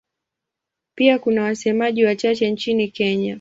[0.95, 3.29] Pia kuna wasemaji wachache nchini Kenya.